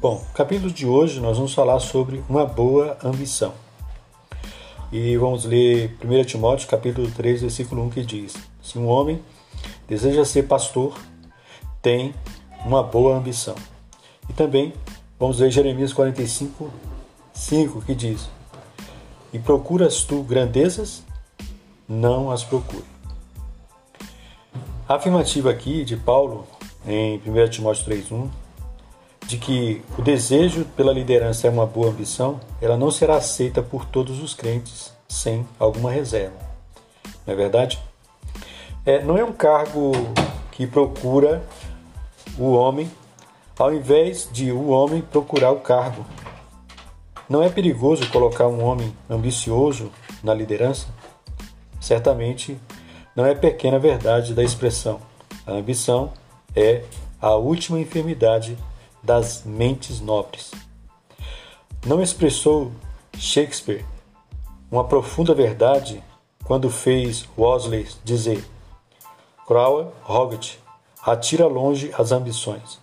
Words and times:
Bom, 0.00 0.24
no 0.26 0.34
capítulo 0.34 0.72
de 0.72 0.84
hoje 0.84 1.20
nós 1.20 1.36
vamos 1.36 1.54
falar 1.54 1.78
sobre 1.78 2.24
uma 2.28 2.44
boa 2.44 2.98
ambição. 3.04 3.54
E 4.90 5.16
vamos 5.16 5.44
ler 5.44 5.96
1 6.04 6.24
Timóteo 6.24 6.68
capítulo 6.68 7.08
3, 7.10 7.42
versículo 7.42 7.84
1 7.84 7.90
que 7.90 8.02
diz: 8.02 8.34
Se 8.60 8.76
um 8.76 8.88
homem 8.88 9.22
deseja 9.86 10.24
ser 10.24 10.44
pastor, 10.44 10.98
tem 11.80 12.12
uma 12.64 12.82
boa 12.82 13.16
ambição. 13.16 13.54
E 14.28 14.32
também 14.32 14.72
vamos 15.20 15.38
ler 15.38 15.52
Jeremias 15.52 15.92
45, 15.92 16.68
5 17.32 17.82
que 17.82 17.94
diz: 17.94 18.28
E 19.32 19.38
procuras 19.38 20.02
tu 20.02 20.22
grandezas? 20.24 21.04
Não 21.88 22.30
as 22.30 22.42
procure. 22.42 22.84
A 24.88 24.96
afirmativa 24.96 25.50
aqui 25.50 25.84
de 25.84 25.96
Paulo 25.96 26.44
em 26.86 27.18
1 27.24 27.48
Timóteo 27.50 27.84
3,1 27.86 28.43
de 29.26 29.38
que 29.38 29.82
o 29.98 30.02
desejo 30.02 30.64
pela 30.76 30.92
liderança 30.92 31.46
é 31.46 31.50
uma 31.50 31.66
boa 31.66 31.88
ambição, 31.88 32.40
ela 32.60 32.76
não 32.76 32.90
será 32.90 33.16
aceita 33.16 33.62
por 33.62 33.84
todos 33.84 34.22
os 34.22 34.34
crentes 34.34 34.92
sem 35.08 35.46
alguma 35.58 35.90
reserva. 35.90 36.36
Não 37.26 37.32
é 37.32 37.36
verdade? 37.36 37.80
É, 38.84 39.02
não 39.02 39.16
é 39.16 39.24
um 39.24 39.32
cargo 39.32 39.92
que 40.52 40.66
procura 40.66 41.42
o 42.38 42.52
homem 42.52 42.90
ao 43.58 43.72
invés 43.72 44.28
de 44.32 44.50
o 44.50 44.68
homem 44.68 45.00
procurar 45.00 45.52
o 45.52 45.60
cargo. 45.60 46.04
Não 47.28 47.42
é 47.42 47.48
perigoso 47.48 48.10
colocar 48.10 48.46
um 48.48 48.62
homem 48.62 48.94
ambicioso 49.08 49.90
na 50.22 50.34
liderança? 50.34 50.88
Certamente 51.80 52.58
não 53.14 53.24
é 53.24 53.34
pequena 53.34 53.78
verdade 53.78 54.34
da 54.34 54.42
expressão. 54.42 55.00
A 55.46 55.52
ambição 55.52 56.12
é 56.54 56.82
a 57.20 57.34
última 57.34 57.78
enfermidade 57.78 58.58
das 59.04 59.44
mentes 59.44 60.00
nobres. 60.00 60.50
Não 61.86 62.02
expressou 62.02 62.72
Shakespeare 63.18 63.84
uma 64.70 64.84
profunda 64.84 65.34
verdade 65.34 66.02
quando 66.44 66.70
fez 66.70 67.28
Wesley 67.38 67.86
dizer: 68.02 68.44
Crowell 69.46 69.92
Hoggett 70.08 70.58
atira 71.04 71.46
longe 71.46 71.92
as 71.96 72.10
ambições. 72.10 72.80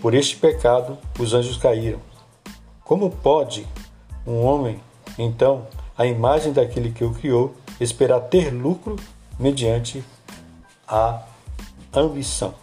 Por 0.00 0.14
este 0.14 0.36
pecado 0.36 0.98
os 1.18 1.32
anjos 1.32 1.56
caíram. 1.56 2.00
Como 2.84 3.10
pode 3.10 3.66
um 4.26 4.44
homem, 4.44 4.80
então, 5.18 5.66
a 5.96 6.06
imagem 6.06 6.52
daquele 6.52 6.92
que 6.92 7.04
o 7.04 7.12
criou, 7.12 7.54
esperar 7.80 8.20
ter 8.20 8.50
lucro 8.50 8.96
mediante 9.38 10.04
a 10.86 11.22
ambição? 11.94 12.61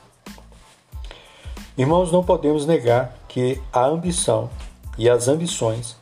Irmãos, 1.79 2.11
não 2.11 2.21
podemos 2.21 2.65
negar 2.65 3.15
que 3.29 3.57
a 3.71 3.85
ambição 3.85 4.49
e 4.97 5.09
as 5.09 5.29
ambições 5.29 5.95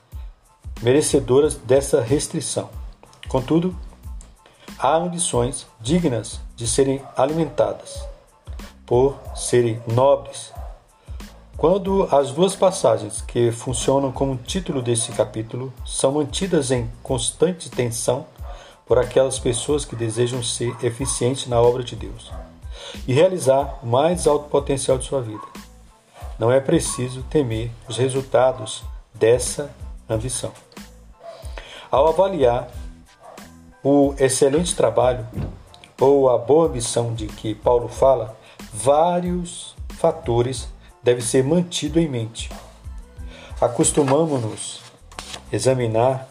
merecedoras 0.81 1.53
dessa 1.53 2.01
restrição. 2.01 2.67
Contudo, 3.27 3.75
há 4.79 4.95
ambições 4.95 5.67
dignas 5.79 6.39
de 6.55 6.67
serem 6.67 6.99
alimentadas, 7.15 8.03
por 8.87 9.19
serem 9.35 9.79
nobres. 9.85 10.51
Quando 11.55 12.07
as 12.11 12.31
duas 12.31 12.55
passagens 12.55 13.21
que 13.21 13.51
funcionam 13.51 14.11
como 14.11 14.35
título 14.35 14.81
desse 14.81 15.11
capítulo 15.11 15.71
são 15.85 16.13
mantidas 16.13 16.71
em 16.71 16.89
constante 17.03 17.69
tensão 17.69 18.25
por 18.83 18.97
aquelas 18.97 19.37
pessoas 19.37 19.85
que 19.85 19.95
desejam 19.95 20.41
ser 20.41 20.75
eficientes 20.83 21.45
na 21.45 21.61
obra 21.61 21.83
de 21.83 21.95
Deus 21.95 22.31
e 23.07 23.13
realizar 23.13 23.77
o 23.83 23.85
mais 23.85 24.25
alto 24.25 24.49
potencial 24.49 24.97
de 24.97 25.05
sua 25.05 25.21
vida 25.21 25.56
não 26.39 26.51
é 26.51 26.59
preciso 26.59 27.23
temer 27.23 27.71
os 27.87 27.97
resultados 27.97 28.83
dessa 29.13 29.71
ambição. 30.09 30.51
Ao 31.89 32.07
avaliar 32.07 32.69
o 33.83 34.13
excelente 34.19 34.75
trabalho 34.75 35.25
ou 35.99 36.29
a 36.29 36.37
boa 36.37 36.67
ambição 36.67 37.13
de 37.13 37.27
que 37.27 37.55
Paulo 37.55 37.87
fala, 37.87 38.37
vários 38.73 39.75
fatores 39.97 40.67
devem 41.01 41.23
ser 41.23 41.43
mantidos 41.43 42.01
em 42.01 42.07
mente. 42.07 42.51
Acostumamos-nos 43.59 44.81
examinar 45.51 46.27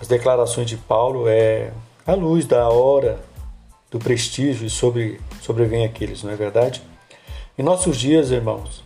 as 0.00 0.08
declarações 0.08 0.68
de 0.68 0.76
Paulo 0.76 1.28
é 1.28 1.72
à 2.06 2.14
luz 2.14 2.46
da 2.46 2.68
hora 2.68 3.18
do 3.90 3.98
prestígio 3.98 4.66
e 4.66 4.70
sobre 4.70 5.20
sobrevém 5.40 5.84
aqueles, 5.84 6.22
não 6.22 6.32
é 6.32 6.36
verdade? 6.36 6.82
Em 7.56 7.62
nossos 7.62 7.96
dias, 7.98 8.32
irmãos, 8.32 8.82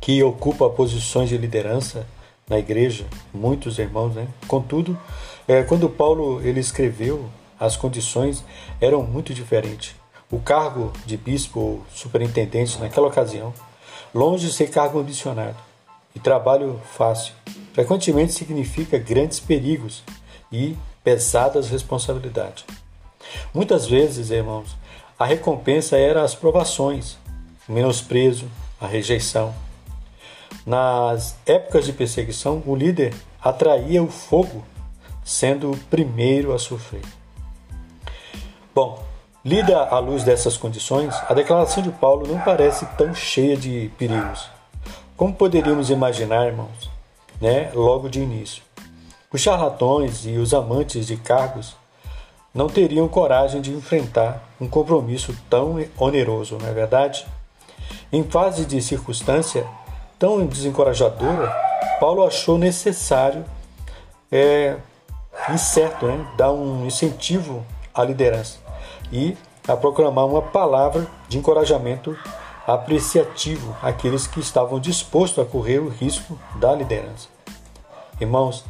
que 0.00 0.22
ocupa 0.22 0.70
posições 0.70 1.28
de 1.28 1.36
liderança 1.36 2.06
na 2.48 2.58
igreja, 2.58 3.04
muitos 3.30 3.78
irmãos, 3.78 4.14
né? 4.14 4.26
Contudo, 4.48 4.98
é, 5.46 5.62
quando 5.62 5.86
Paulo 5.86 6.40
ele 6.40 6.60
escreveu, 6.60 7.28
as 7.60 7.76
condições 7.76 8.42
eram 8.80 9.02
muito 9.02 9.34
diferentes. 9.34 9.94
O 10.30 10.40
cargo 10.40 10.94
de 11.04 11.18
bispo 11.18 11.60
ou 11.60 11.82
superintendente 11.94 12.78
naquela 12.78 13.08
ocasião, 13.08 13.52
longe 14.14 14.46
de 14.46 14.52
ser 14.54 14.70
cargo 14.70 14.98
ambicionado 14.98 15.58
e 16.14 16.18
trabalho 16.18 16.80
fácil, 16.96 17.34
frequentemente 17.74 18.32
significa 18.32 18.96
grandes 18.96 19.38
perigos 19.40 20.02
e 20.50 20.74
pesadas 21.04 21.68
responsabilidades. 21.68 22.64
Muitas 23.52 23.86
vezes, 23.86 24.30
irmãos, 24.30 24.74
a 25.18 25.26
recompensa 25.26 25.98
era 25.98 26.22
as 26.22 26.34
provações, 26.34 27.18
menosprezo, 27.72 28.46
a 28.80 28.86
rejeição. 28.86 29.54
Nas 30.64 31.36
épocas 31.46 31.86
de 31.86 31.92
perseguição, 31.92 32.62
o 32.66 32.76
líder 32.76 33.14
atraía 33.42 34.02
o 34.02 34.08
fogo, 34.08 34.64
sendo 35.24 35.72
o 35.72 35.76
primeiro 35.76 36.52
a 36.52 36.58
sofrer. 36.58 37.02
Bom, 38.74 39.02
lida 39.44 39.78
à 39.78 39.98
luz 39.98 40.22
dessas 40.24 40.56
condições, 40.56 41.14
a 41.28 41.34
declaração 41.34 41.82
de 41.82 41.90
Paulo 41.90 42.26
não 42.26 42.40
parece 42.40 42.86
tão 42.96 43.14
cheia 43.14 43.56
de 43.56 43.90
perigos. 43.98 44.48
Como 45.16 45.34
poderíamos 45.34 45.90
imaginar, 45.90 46.46
irmãos, 46.46 46.90
né, 47.40 47.70
logo 47.74 48.08
de 48.08 48.20
início? 48.20 48.62
Os 49.32 49.40
charlatões 49.40 50.26
e 50.26 50.36
os 50.36 50.52
amantes 50.52 51.06
de 51.06 51.16
cargos 51.16 51.74
não 52.54 52.68
teriam 52.68 53.08
coragem 53.08 53.60
de 53.60 53.72
enfrentar 53.72 54.46
um 54.60 54.68
compromisso 54.68 55.34
tão 55.48 55.82
oneroso, 55.98 56.58
não 56.58 56.68
é 56.68 56.72
verdade? 56.72 57.26
Em 58.12 58.22
fase 58.24 58.66
de 58.66 58.82
circunstância 58.82 59.66
tão 60.18 60.44
desencorajadora, 60.44 61.50
Paulo 61.98 62.22
achou 62.26 62.58
necessário 62.58 63.42
é, 64.30 64.76
incerto, 65.48 66.04
né, 66.06 66.26
dar 66.36 66.52
um 66.52 66.84
incentivo 66.84 67.64
à 67.94 68.04
liderança 68.04 68.58
e 69.10 69.34
a 69.66 69.74
proclamar 69.74 70.26
uma 70.26 70.42
palavra 70.42 71.06
de 71.26 71.38
encorajamento 71.38 72.14
apreciativo 72.66 73.74
àqueles 73.80 74.26
que 74.26 74.40
estavam 74.40 74.78
dispostos 74.78 75.42
a 75.42 75.48
correr 75.48 75.78
o 75.78 75.88
risco 75.88 76.38
da 76.56 76.74
liderança. 76.74 77.28
Irmãos, 78.20 78.62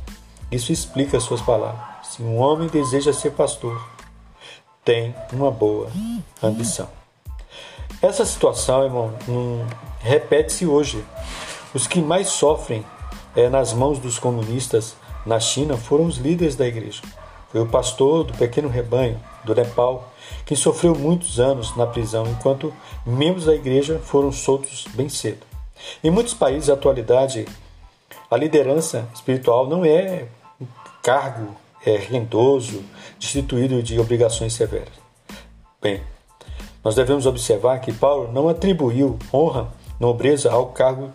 isso 0.52 0.70
explica 0.70 1.18
suas 1.18 1.40
palavras. 1.40 2.06
Se 2.06 2.22
um 2.22 2.38
homem 2.38 2.68
deseja 2.68 3.12
ser 3.12 3.32
pastor, 3.32 3.84
tem 4.84 5.12
uma 5.32 5.50
boa 5.50 5.90
ambição. 6.40 7.01
Essa 8.02 8.26
situação, 8.26 8.82
irmão, 8.82 9.14
hum, 9.28 9.64
repete-se 10.00 10.66
hoje. 10.66 11.04
Os 11.72 11.86
que 11.86 12.02
mais 12.02 12.30
sofrem 12.30 12.84
é, 13.36 13.48
nas 13.48 13.72
mãos 13.72 14.00
dos 14.00 14.18
comunistas 14.18 14.96
na 15.24 15.38
China 15.38 15.76
foram 15.76 16.06
os 16.06 16.16
líderes 16.16 16.56
da 16.56 16.66
igreja. 16.66 17.00
Foi 17.52 17.60
o 17.60 17.66
pastor 17.66 18.24
do 18.24 18.32
pequeno 18.32 18.68
rebanho 18.68 19.20
do 19.44 19.54
Nepal 19.54 20.12
que 20.44 20.56
sofreu 20.56 20.96
muitos 20.96 21.38
anos 21.38 21.76
na 21.76 21.86
prisão, 21.86 22.26
enquanto 22.26 22.74
membros 23.06 23.44
da 23.44 23.54
igreja 23.54 24.00
foram 24.00 24.32
soltos 24.32 24.84
bem 24.94 25.08
cedo. 25.08 25.46
Em 26.02 26.10
muitos 26.10 26.34
países, 26.34 26.68
na 26.68 26.74
atualidade, 26.74 27.46
a 28.28 28.36
liderança 28.36 29.08
espiritual 29.14 29.68
não 29.68 29.84
é 29.84 30.26
um 30.60 30.66
cargo 31.04 31.54
é, 31.86 31.96
rendoso, 31.98 32.82
destituído 33.16 33.80
de 33.80 34.00
obrigações 34.00 34.54
severas. 34.54 34.94
Bem, 35.80 36.02
nós 36.84 36.94
devemos 36.94 37.26
observar 37.26 37.78
que 37.80 37.92
Paulo 37.92 38.32
não 38.32 38.48
atribuiu 38.48 39.18
honra, 39.32 39.68
nobreza 40.00 40.50
ao 40.50 40.66
cargo 40.66 41.10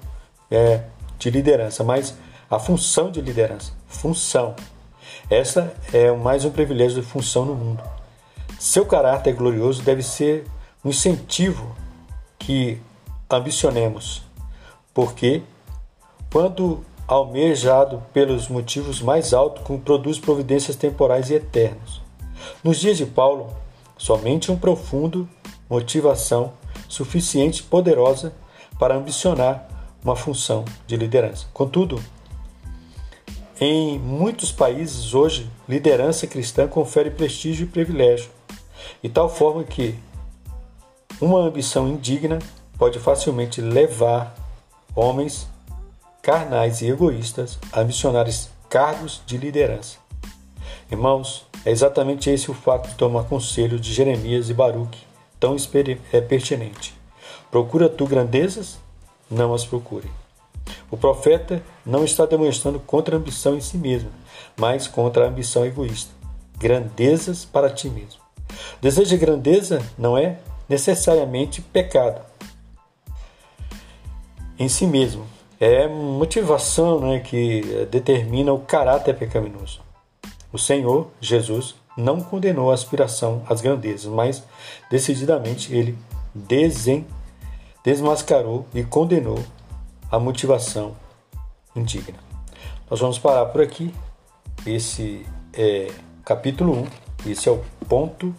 é, 0.49 0.83
de 1.19 1.29
liderança, 1.29 1.83
mas 1.83 2.15
a 2.49 2.57
função 2.57 3.11
de 3.11 3.19
liderança. 3.19 3.73
Função. 3.87 4.55
Essa 5.29 5.73
é 5.91 6.11
mais 6.11 6.45
um 6.45 6.51
privilégio 6.51 7.01
de 7.01 7.07
função 7.07 7.45
no 7.45 7.53
mundo. 7.53 7.83
Seu 8.59 8.85
caráter 8.85 9.33
glorioso 9.33 9.83
deve 9.83 10.01
ser 10.01 10.45
um 10.83 10.89
incentivo 10.89 11.75
que 12.39 12.81
ambicionemos, 13.29 14.23
porque 14.93 15.43
quando 16.31 16.83
almejado 17.07 18.03
pelos 18.13 18.47
motivos 18.47 19.01
mais 19.01 19.33
altos, 19.33 19.63
produz 19.83 20.19
providências 20.19 20.75
temporais 20.75 21.29
e 21.29 21.35
eternas. 21.35 22.01
Nos 22.63 22.79
dias 22.79 22.97
de 22.97 23.05
Paulo, 23.05 23.49
somente 23.97 24.51
um 24.51 24.57
profundo 24.57 25.27
motivação 25.69 26.53
suficiente 26.87 27.63
poderosa 27.63 28.33
para 28.79 28.95
ambicionar 28.95 29.67
uma 30.03 30.15
função 30.15 30.63
de 30.85 30.95
liderança. 30.95 31.47
Contudo, 31.53 32.01
em 33.59 33.97
muitos 33.97 34.51
países 34.51 35.13
hoje, 35.13 35.49
liderança 35.67 36.27
cristã 36.27 36.67
confere 36.67 37.09
prestígio 37.09 37.65
e 37.65 37.69
privilégio, 37.69 38.29
de 39.01 39.09
tal 39.09 39.27
forma 39.27 39.63
que 39.63 39.95
uma 41.19 41.39
ambição 41.39 41.87
indigna 41.87 42.37
pode 42.77 42.99
facilmente 42.99 43.59
levar 43.59 44.35
homens 44.95 45.47
carnais 46.21 46.81
e 46.81 46.87
egoístas 46.87 47.57
a 47.71 47.83
missionar 47.83 48.27
cargos 48.69 49.21
de 49.25 49.37
liderança. 49.37 49.97
Irmãos, 50.91 51.47
é 51.65 51.71
exatamente 51.71 52.29
esse 52.29 52.51
o 52.51 52.53
fato 52.53 52.89
de 52.89 52.95
tomar 52.95 53.23
conselho 53.23 53.79
de 53.79 53.91
Jeremias 53.91 54.49
e 54.49 54.53
Baruque, 54.53 55.06
tão 55.39 55.55
é 56.11 56.21
pertinente. 56.21 56.95
Procura 57.51 57.89
tu 57.89 58.05
grandezas? 58.05 58.79
Não 59.29 59.53
as 59.53 59.65
procure. 59.65 60.09
O 60.91 60.97
profeta 60.97 61.61
não 61.85 62.03
está 62.03 62.25
demonstrando 62.25 62.79
contra 62.79 63.15
a 63.15 63.19
ambição 63.19 63.55
em 63.55 63.61
si 63.61 63.77
mesmo, 63.77 64.09
mas 64.57 64.87
contra 64.87 65.25
a 65.25 65.27
ambição 65.29 65.65
egoísta. 65.65 66.11
Grandezas 66.57 67.45
para 67.45 67.69
ti 67.69 67.89
mesmo. 67.89 68.21
Desejo 68.81 69.09
de 69.09 69.17
grandeza 69.17 69.81
não 69.97 70.17
é 70.17 70.39
necessariamente 70.67 71.61
pecado 71.61 72.21
em 74.59 74.67
si 74.67 74.85
mesmo. 74.85 75.25
É 75.59 75.87
motivação 75.87 76.99
né, 76.99 77.19
que 77.19 77.87
determina 77.89 78.53
o 78.53 78.59
caráter 78.59 79.15
pecaminoso. 79.15 79.81
O 80.51 80.57
Senhor 80.57 81.07
Jesus 81.19 81.75
não 81.97 82.21
condenou 82.21 82.69
a 82.71 82.75
aspiração 82.75 83.41
às 83.49 83.59
grandezas, 83.59 84.05
mas 84.05 84.43
decididamente 84.89 85.73
ele 85.73 85.97
desen, 86.33 87.05
desmascarou 87.83 88.67
e 88.73 88.83
condenou 88.83 89.43
a 90.11 90.19
motivação 90.19 90.95
indigna. 91.75 92.19
Nós 92.89 92.99
vamos 92.99 93.17
parar 93.17 93.47
por 93.47 93.61
aqui. 93.61 93.93
Esse 94.65 95.25
é 95.53 95.91
capítulo 96.23 96.87
1, 97.25 97.31
esse 97.31 97.49
é 97.49 97.51
o 97.51 97.63
ponto 97.87 98.35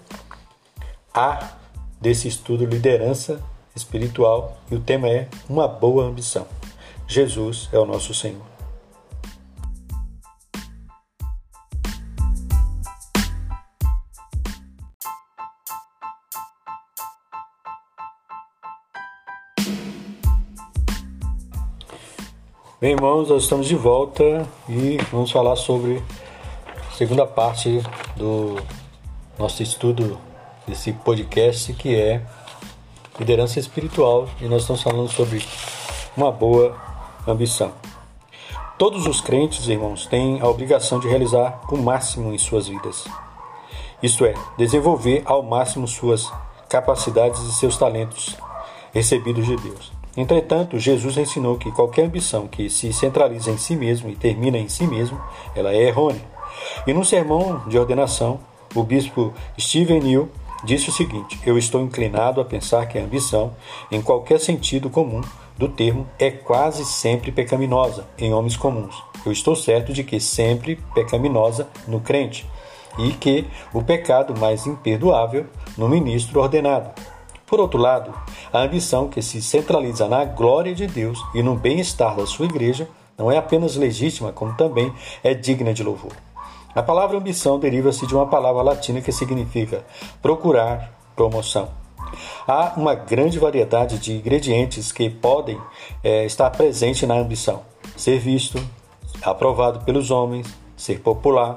A 1.12 1.52
desse 2.00 2.28
estudo 2.28 2.64
liderança 2.64 3.42
espiritual 3.74 4.58
e 4.70 4.74
o 4.74 4.80
tema 4.80 5.08
é 5.08 5.28
uma 5.48 5.66
boa 5.66 6.04
ambição. 6.04 6.46
Jesus 7.06 7.68
é 7.72 7.78
o 7.78 7.86
nosso 7.86 8.12
Senhor. 8.12 8.57
Bem, 22.80 22.92
irmãos, 22.92 23.28
nós 23.28 23.42
estamos 23.42 23.66
de 23.66 23.74
volta 23.74 24.48
e 24.68 24.98
vamos 25.10 25.32
falar 25.32 25.56
sobre 25.56 26.00
a 26.88 26.94
segunda 26.94 27.26
parte 27.26 27.82
do 28.14 28.54
nosso 29.36 29.64
estudo 29.64 30.16
desse 30.64 30.92
podcast 30.92 31.72
que 31.72 31.96
é 31.96 32.22
liderança 33.18 33.58
espiritual 33.58 34.28
e 34.40 34.44
nós 34.44 34.62
estamos 34.62 34.80
falando 34.80 35.08
sobre 35.08 35.44
uma 36.16 36.30
boa 36.30 36.76
ambição. 37.26 37.72
Todos 38.78 39.08
os 39.08 39.20
crentes, 39.20 39.66
irmãos, 39.66 40.06
têm 40.06 40.40
a 40.40 40.46
obrigação 40.46 41.00
de 41.00 41.08
realizar 41.08 41.60
o 41.72 41.76
máximo 41.76 42.32
em 42.32 42.38
suas 42.38 42.68
vidas. 42.68 43.08
Isto 44.00 44.24
é, 44.24 44.34
desenvolver 44.56 45.24
ao 45.24 45.42
máximo 45.42 45.88
suas 45.88 46.32
capacidades 46.68 47.40
e 47.40 47.52
seus 47.54 47.76
talentos 47.76 48.36
recebidos 48.94 49.46
de 49.46 49.56
Deus. 49.56 49.97
Entretanto, 50.18 50.80
Jesus 50.80 51.16
ensinou 51.16 51.56
que 51.56 51.70
qualquer 51.70 52.06
ambição 52.06 52.48
que 52.48 52.68
se 52.68 52.92
centraliza 52.92 53.52
em 53.52 53.56
si 53.56 53.76
mesmo 53.76 54.10
e 54.10 54.16
termina 54.16 54.58
em 54.58 54.68
si 54.68 54.84
mesmo, 54.84 55.16
ela 55.54 55.72
é 55.72 55.86
errônea. 55.86 56.20
E 56.84 56.92
num 56.92 57.04
sermão 57.04 57.62
de 57.68 57.78
ordenação, 57.78 58.40
o 58.74 58.82
bispo 58.82 59.32
Stephen 59.56 60.00
New 60.00 60.28
disse 60.64 60.88
o 60.88 60.92
seguinte: 60.92 61.38
Eu 61.46 61.56
estou 61.56 61.80
inclinado 61.80 62.40
a 62.40 62.44
pensar 62.44 62.86
que 62.86 62.98
a 62.98 63.04
ambição, 63.04 63.54
em 63.92 64.02
qualquer 64.02 64.40
sentido 64.40 64.90
comum 64.90 65.20
do 65.56 65.68
termo, 65.68 66.04
é 66.18 66.32
quase 66.32 66.84
sempre 66.84 67.30
pecaminosa 67.30 68.04
em 68.18 68.34
homens 68.34 68.56
comuns. 68.56 69.00
Eu 69.24 69.30
estou 69.30 69.54
certo 69.54 69.92
de 69.92 70.02
que 70.02 70.18
sempre 70.18 70.82
pecaminosa 70.96 71.68
no 71.86 72.00
crente 72.00 72.44
e 72.98 73.12
que 73.12 73.46
o 73.72 73.84
pecado 73.84 74.36
mais 74.36 74.66
imperdoável 74.66 75.46
no 75.76 75.88
ministro 75.88 76.40
ordenado. 76.40 76.90
Por 77.48 77.60
outro 77.60 77.80
lado, 77.80 78.12
a 78.52 78.58
ambição 78.60 79.08
que 79.08 79.22
se 79.22 79.40
centraliza 79.40 80.06
na 80.06 80.22
glória 80.26 80.74
de 80.74 80.86
Deus 80.86 81.18
e 81.34 81.42
no 81.42 81.56
bem-estar 81.56 82.14
da 82.14 82.26
sua 82.26 82.44
igreja 82.44 82.86
não 83.16 83.32
é 83.32 83.38
apenas 83.38 83.74
legítima, 83.74 84.32
como 84.32 84.54
também 84.54 84.92
é 85.24 85.32
digna 85.32 85.72
de 85.72 85.82
louvor. 85.82 86.12
A 86.74 86.82
palavra 86.82 87.16
ambição 87.16 87.58
deriva-se 87.58 88.06
de 88.06 88.14
uma 88.14 88.26
palavra 88.26 88.60
latina 88.60 89.00
que 89.00 89.10
significa 89.10 89.82
procurar 90.20 90.92
promoção. 91.16 91.70
Há 92.46 92.74
uma 92.76 92.94
grande 92.94 93.38
variedade 93.38 93.98
de 93.98 94.12
ingredientes 94.12 94.92
que 94.92 95.08
podem 95.08 95.58
é, 96.04 96.26
estar 96.26 96.50
presentes 96.50 97.08
na 97.08 97.14
ambição: 97.14 97.62
ser 97.96 98.18
visto, 98.18 98.62
aprovado 99.22 99.80
pelos 99.86 100.10
homens, 100.10 100.46
ser 100.76 101.00
popular, 101.00 101.56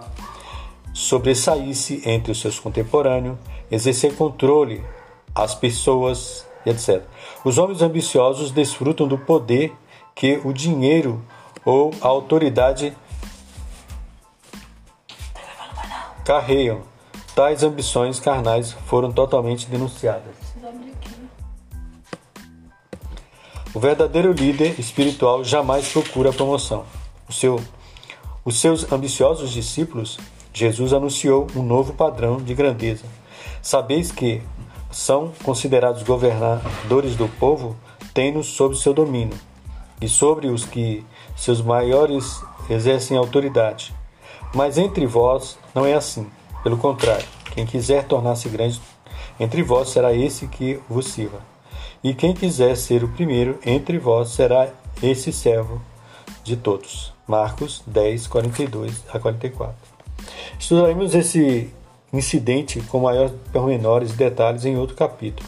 sobressair-se 0.94 2.01
entre 2.05 2.31
os 2.31 2.39
seus 2.39 2.57
contemporâneos, 2.59 3.37
exercer 3.69 4.15
controle 4.15 4.81
as 5.33 5.56
pessoas, 5.56 6.45
etc. 6.66 7.04
Os 7.44 7.57
homens 7.57 7.81
ambiciosos 7.81 8.51
desfrutam 8.51 9.07
do 9.07 9.18
poder 9.18 9.74
que 10.13 10.39
o 10.44 10.54
dinheiro 10.54 11.24
ou 11.66 11.92
a 12.01 12.07
autoridade 12.07 12.95
carregam. 16.25 16.81
Tais 17.35 17.64
ambições 17.64 18.19
carnais 18.19 18.73
foram 18.85 19.11
totalmente 19.11 19.68
denunciadas. 19.68 20.35
O 23.73 23.80
verdadeiro 23.80 24.33
líder 24.33 24.78
espiritual 24.78 25.45
jamais 25.45 25.88
procura 25.88 26.33
promoção. 26.33 26.85
O 27.30 27.31
seu, 27.31 27.61
os 28.44 28.59
seus 28.59 28.92
ambiciosos 28.92 29.52
discípulos, 29.52 30.19
Jesus 30.54 30.92
anunciou 30.92 31.47
um 31.56 31.64
novo 31.64 31.94
padrão 31.94 32.35
de 32.38 32.54
grandeza. 32.54 33.06
Sabeis 33.61 34.11
que 34.11 34.42
são 34.92 35.31
considerados 35.44 36.04
governadores 36.04 37.16
do 37.16 37.28
povo, 37.28 37.76
têm-nos 38.14 38.48
sob 38.48 38.78
seu 38.78 38.94
domínio, 38.94 39.38
e 40.02 40.07
sobre 40.07 40.48
os 40.48 40.66
que 40.66 41.06
seus 41.36 41.62
maiores 41.62 42.42
exercem 42.69 43.18
autoridade. 43.18 43.94
Mas 44.54 44.78
entre 44.78 45.06
vós 45.06 45.57
não 45.74 45.86
é 45.86 45.94
assim. 45.94 46.30
Pelo 46.64 46.78
contrário, 46.78 47.26
quem 47.54 47.66
quiser 47.66 48.04
tornar-se 48.06 48.50
grande 48.50 48.81
entre 49.40 49.64
vós 49.64 49.90
será 49.90 50.14
esse 50.14 50.48
que 50.48 50.80
vos 50.88 51.07
sirva. 51.07 51.40
E 52.04 52.14
quem 52.14 52.33
quiser 52.33 52.76
ser 52.76 53.04
o 53.04 53.07
primeiro 53.07 53.60
entre 53.66 53.98
vós 53.98 54.30
será 54.30 54.69
esse 55.02 55.31
servo 55.31 55.81
de 56.44 56.56
todos. 56.56 57.14
Marcos 57.28 57.81
10, 57.88 58.28
42 58.28 59.04
a 59.12 59.19
44. 59.19 59.76
Estudaremos 60.60 61.16
esse 61.16 61.74
incidente 62.13 62.81
com 62.81 62.99
maiores 62.99 63.33
pormenores 63.51 64.11
e 64.11 64.15
detalhes 64.15 64.65
em 64.65 64.77
outro 64.77 64.95
capítulo. 64.95 65.47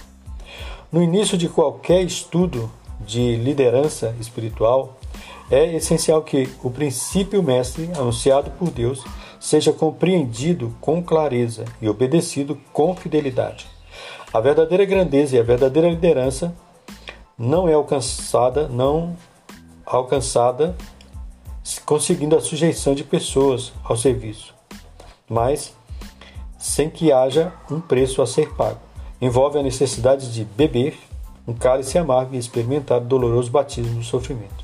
No 0.91 1.01
início 1.01 1.37
de 1.37 1.49
qualquer 1.49 2.03
estudo 2.03 2.71
de 2.99 3.35
liderança 3.35 4.15
espiritual, 4.19 4.97
é 5.49 5.75
essencial 5.75 6.21
que 6.21 6.49
o 6.63 6.69
princípio 6.69 7.43
mestre 7.43 7.89
anunciado 7.95 8.51
por 8.51 8.69
Deus 8.69 9.03
seja 9.39 9.73
compreendido 9.73 10.73
com 10.79 11.03
clareza 11.03 11.65
e 11.81 11.89
obedecido 11.89 12.57
com 12.71 12.95
fidelidade. 12.95 13.67
A 14.33 14.39
verdadeira 14.39 14.85
grandeza 14.85 15.35
e 15.35 15.39
a 15.39 15.43
verdadeira 15.43 15.89
liderança 15.89 16.55
não 17.37 17.67
é 17.67 17.73
alcançada, 17.73 18.67
não 18.67 19.17
alcançada 19.85 20.75
conseguindo 21.85 22.35
a 22.35 22.41
sujeição 22.41 22.95
de 22.95 23.03
pessoas 23.03 23.73
ao 23.83 23.97
serviço, 23.97 24.53
mas 25.29 25.75
sem 26.63 26.89
que 26.89 27.11
haja 27.11 27.51
um 27.69 27.81
preço 27.81 28.21
a 28.21 28.25
ser 28.25 28.53
pago. 28.53 28.79
Envolve 29.21 29.59
a 29.59 29.63
necessidade 29.63 30.31
de 30.31 30.45
beber 30.45 30.97
um 31.45 31.53
cálice 31.53 31.97
amargo 31.97 32.35
e 32.35 32.37
experimentar 32.37 33.01
o 33.01 33.05
doloroso 33.05 33.51
batismo 33.51 33.95
do 33.95 34.03
sofrimento. 34.03 34.63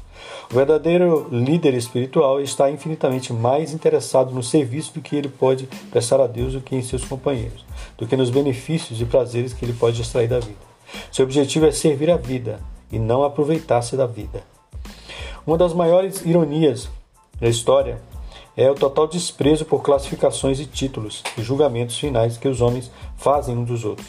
O 0.50 0.56
verdadeiro 0.56 1.28
líder 1.30 1.74
espiritual 1.74 2.40
está 2.40 2.72
infinitamente 2.72 3.34
mais 3.34 3.74
interessado 3.74 4.34
no 4.34 4.42
serviço 4.42 4.94
do 4.94 5.02
que 5.02 5.14
ele 5.14 5.28
pode 5.28 5.68
prestar 5.92 6.22
a 6.22 6.28
Deus 6.28 6.54
do 6.54 6.62
que 6.62 6.74
em 6.74 6.82
seus 6.82 7.04
companheiros, 7.04 7.66
do 7.98 8.08
que 8.08 8.16
nos 8.16 8.30
benefícios 8.30 9.02
e 9.02 9.06
prazeres 9.06 9.52
que 9.52 9.66
ele 9.66 9.74
pode 9.74 10.02
extrair 10.02 10.30
da 10.30 10.40
vida. 10.40 10.58
Seu 11.12 11.26
objetivo 11.26 11.66
é 11.66 11.72
servir 11.74 12.10
a 12.10 12.16
vida 12.16 12.62
e 12.90 12.98
não 12.98 13.26
aproveitar-se 13.26 13.98
da 13.98 14.08
vida. 14.08 14.42
Uma 15.46 15.58
das 15.58 15.74
maiores 15.74 16.26
ironias 16.26 16.90
da 17.42 17.50
história 17.50 18.02
é 18.56 18.70
o 18.70 18.76
total 18.76 19.08
desprezo 19.08 19.66
por 19.66 19.82
classificações 19.82 20.60
e 20.60 20.66
títulos 20.66 21.24
e 21.38 21.42
julgamentos 21.42 21.98
finais 21.98 22.38
que 22.38 22.48
os 22.48 22.62
homens 22.62 22.92
fazem 23.18 23.58
uns 23.58 23.68
dos 23.68 23.86
outros. 23.86 24.08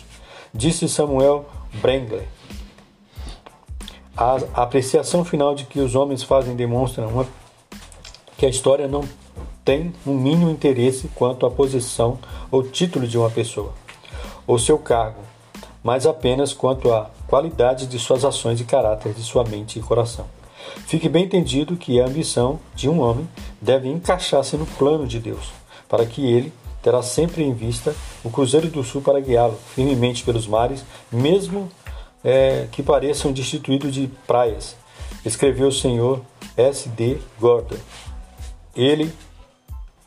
Disse 0.52 0.88
Samuel 0.88 1.46
Brengler. 1.80 2.26
A 4.16 4.36
apreciação 4.54 5.24
final 5.24 5.54
de 5.54 5.64
que 5.64 5.80
os 5.80 5.94
homens 5.94 6.22
fazem 6.22 6.56
demonstra 6.56 7.06
uma, 7.06 7.26
que 8.36 8.44
a 8.44 8.48
história 8.48 8.88
não 8.88 9.04
tem 9.64 9.92
um 10.06 10.14
mínimo 10.14 10.50
interesse 10.50 11.08
quanto 11.14 11.46
à 11.46 11.50
posição 11.50 12.18
ou 12.50 12.62
título 12.62 13.06
de 13.06 13.16
uma 13.16 13.30
pessoa, 13.30 13.72
ou 14.46 14.58
seu 14.58 14.78
cargo, 14.78 15.20
mas 15.82 16.06
apenas 16.06 16.52
quanto 16.52 16.92
à 16.92 17.08
qualidade 17.26 17.86
de 17.86 17.98
suas 17.98 18.24
ações 18.24 18.60
e 18.60 18.64
caráter 18.64 19.14
de 19.14 19.22
sua 19.22 19.44
mente 19.44 19.78
e 19.78 19.82
coração. 19.82 20.26
Fique 20.86 21.08
bem 21.08 21.24
entendido 21.24 21.76
que 21.76 22.00
a 22.00 22.06
ambição 22.06 22.58
de 22.74 22.88
um 22.88 23.00
homem 23.00 23.28
deve 23.60 23.88
encaixar-se 23.88 24.56
no 24.56 24.66
plano 24.66 25.06
de 25.06 25.18
Deus, 25.18 25.52
para 25.88 26.06
que 26.06 26.24
ele 26.24 26.52
terá 26.82 27.02
sempre 27.02 27.42
em 27.42 27.52
vista 27.52 27.94
o 28.24 28.30
Cruzeiro 28.30 28.68
do 28.68 28.82
Sul 28.82 29.02
para 29.02 29.20
guiá-lo 29.20 29.58
firmemente 29.74 30.24
pelos 30.24 30.46
mares, 30.46 30.84
mesmo 31.12 31.70
é, 32.24 32.66
que 32.72 32.82
pareçam 32.82 33.32
destituídos 33.32 33.94
de 33.94 34.08
praias, 34.26 34.76
escreveu 35.24 35.68
o 35.68 35.72
senhor 35.72 36.20
S. 36.56 36.88
D. 36.88 37.18
Gordon. 37.38 37.76
Ele 38.74 39.12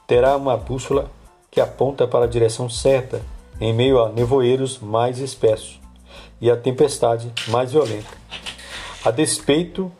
terá 0.08 0.36
uma 0.36 0.58
bússola 0.58 1.10
que 1.52 1.62
aponta 1.62 2.08
para 2.08 2.26
a 2.26 2.28
direção 2.28 2.70
certa 2.70 3.22
em 3.60 3.74
meio 3.74 4.04
a 4.04 4.10
nevoeiros 4.10 4.80
mais 4.80 5.20
espessos 5.20 5.80
e 6.42 6.50
a 6.50 6.58
tempestade 6.58 7.32
mais 7.48 7.72
violenta, 7.72 8.10
a 9.06 9.12
despeito 9.12 9.92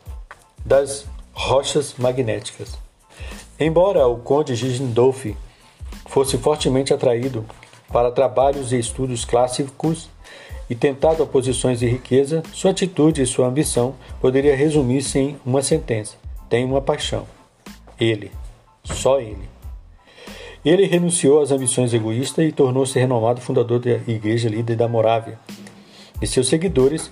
das 0.64 1.06
rochas 1.32 1.94
magnéticas. 1.98 2.83
Embora 3.58 4.06
o 4.08 4.16
conde 4.16 4.54
Gisendolf 4.54 5.26
fosse 6.06 6.36
fortemente 6.36 6.92
atraído 6.92 7.44
para 7.92 8.10
trabalhos 8.10 8.72
e 8.72 8.78
estudos 8.78 9.24
clássicos 9.24 10.10
e 10.68 10.74
tentado 10.74 11.22
a 11.22 11.26
posições 11.26 11.78
de 11.78 11.86
riqueza, 11.86 12.42
sua 12.52 12.72
atitude 12.72 13.22
e 13.22 13.26
sua 13.26 13.46
ambição 13.46 13.94
poderia 14.20 14.56
resumir-se 14.56 15.18
em 15.18 15.36
uma 15.46 15.62
sentença: 15.62 16.16
tem 16.48 16.64
uma 16.64 16.80
paixão. 16.80 17.26
Ele, 18.00 18.32
só 18.82 19.20
ele. 19.20 19.48
Ele 20.64 20.86
renunciou 20.86 21.40
às 21.40 21.52
ambições 21.52 21.94
egoístas 21.94 22.48
e 22.48 22.50
tornou-se 22.50 22.98
renomado 22.98 23.40
fundador 23.40 23.78
da 23.78 23.90
Igreja 23.90 24.48
Líder 24.48 24.76
da 24.76 24.88
Morávia. 24.88 25.38
E 26.20 26.26
seus 26.26 26.48
seguidores 26.48 27.10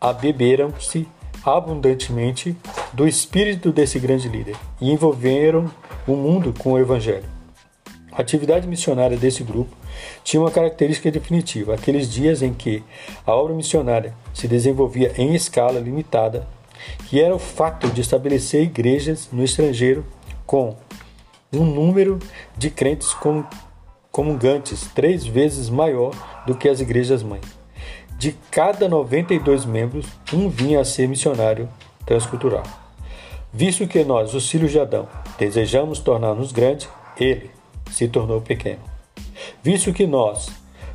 abeberam-se 0.00 1.06
abundantemente 1.44 2.56
do 2.92 3.06
espírito 3.06 3.70
desse 3.70 3.98
grande 3.98 4.28
líder 4.28 4.56
e 4.80 4.90
envolveram 4.90 5.70
o 6.06 6.16
mundo 6.16 6.54
com 6.58 6.72
o 6.72 6.78
Evangelho. 6.78 7.24
A 8.12 8.20
atividade 8.20 8.66
missionária 8.66 9.16
desse 9.16 9.44
grupo 9.44 9.76
tinha 10.24 10.40
uma 10.40 10.50
característica 10.50 11.10
definitiva: 11.10 11.74
aqueles 11.74 12.10
dias 12.10 12.42
em 12.42 12.52
que 12.52 12.82
a 13.26 13.32
obra 13.32 13.54
missionária 13.54 14.14
se 14.34 14.48
desenvolvia 14.48 15.12
em 15.16 15.34
escala 15.34 15.78
limitada, 15.78 16.46
que 17.08 17.20
era 17.20 17.34
o 17.34 17.38
fato 17.38 17.88
de 17.88 18.00
estabelecer 18.00 18.62
igrejas 18.62 19.28
no 19.32 19.44
estrangeiro 19.44 20.04
com 20.46 20.76
um 21.52 21.64
número 21.64 22.18
de 22.56 22.70
crentes 22.70 23.14
comungantes 24.10 24.88
três 24.94 25.24
vezes 25.24 25.70
maior 25.70 26.12
do 26.46 26.54
que 26.54 26.68
as 26.68 26.80
igrejas 26.80 27.22
mães. 27.22 27.44
De 28.18 28.32
cada 28.50 28.88
92 28.88 29.64
membros, 29.64 30.06
um 30.32 30.48
vinha 30.48 30.80
a 30.80 30.84
ser 30.84 31.06
missionário 31.06 31.68
transcultural. 32.08 32.62
Visto 33.52 33.86
que 33.86 34.02
nós, 34.02 34.32
os 34.32 34.48
filhos 34.48 34.72
de 34.72 34.80
Adão, 34.80 35.06
desejamos 35.38 35.98
tornar-nos 35.98 36.52
grandes, 36.52 36.88
ele 37.20 37.50
se 37.90 38.08
tornou 38.08 38.40
pequeno. 38.40 38.80
Visto 39.62 39.92
que 39.92 40.06
nós 40.06 40.48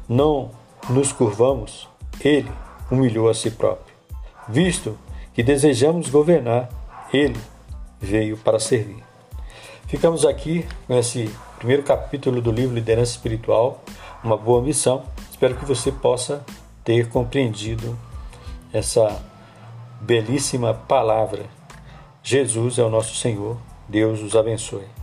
não 0.10 0.50
nos 0.90 1.12
curvamos, 1.12 1.88
ele 2.20 2.50
humilhou 2.90 3.30
a 3.30 3.34
si 3.36 3.52
próprio. 3.52 3.96
Visto 4.50 4.98
que 5.36 5.44
desejamos 5.44 6.10
governar, 6.10 6.68
ele 7.14 7.40
veio 8.02 8.36
para 8.36 8.60
servir. 8.60 9.04
Ficamos 9.88 10.26
aqui 10.26 10.66
com 10.88 10.98
esse 10.98 11.30
primeiro 11.60 11.84
capítulo 11.84 12.42
do 12.42 12.52
livro 12.52 12.74
Liderança 12.74 13.12
Espiritual, 13.12 13.84
uma 14.24 14.36
boa 14.36 14.64
missão. 14.64 15.04
Espero 15.30 15.56
que 15.56 15.66
você 15.66 15.92
possa 15.92 16.44
ter 16.84 17.08
compreendido 17.10 17.98
essa 18.72 19.22
belíssima 20.04 20.74
palavra. 20.74 21.46
Jesus 22.22 22.78
é 22.78 22.84
o 22.84 22.90
nosso 22.90 23.16
Senhor. 23.16 23.58
Deus 23.88 24.22
os 24.22 24.36
abençoe. 24.36 25.03